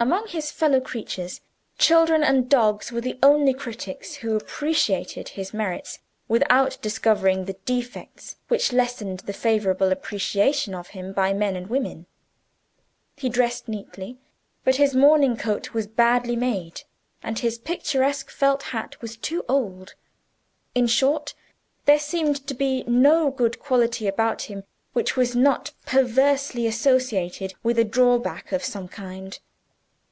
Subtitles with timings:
[0.00, 1.40] Among his fellow creatures,
[1.78, 8.36] children and dogs were the only critics who appreciated his merits without discovering the defects
[8.48, 12.04] which lessened the favorable appreciation of him by men and women.
[13.16, 14.18] He dressed neatly,
[14.64, 16.82] but his morning coat was badly made,
[17.22, 19.94] and his picturesque felt hat was too old.
[20.74, 21.34] In short,
[21.86, 27.78] there seemed to be no good quality about him which was not perversely associated with
[27.78, 29.38] a drawback of some kind.